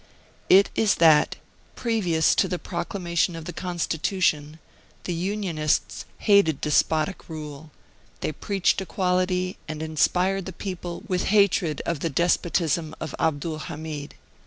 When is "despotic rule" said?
6.59-7.69